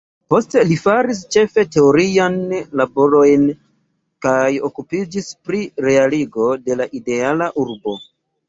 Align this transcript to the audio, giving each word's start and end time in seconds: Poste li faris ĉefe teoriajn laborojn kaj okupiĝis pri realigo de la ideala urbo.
Poste 0.33 0.61
li 0.69 0.75
faris 0.83 1.19
ĉefe 1.35 1.65
teoriajn 1.75 2.39
laborojn 2.81 3.43
kaj 4.27 4.49
okupiĝis 4.71 5.31
pri 5.51 5.63
realigo 5.89 6.49
de 6.67 6.81
la 6.83 6.93
ideala 7.03 7.53
urbo. 7.67 7.99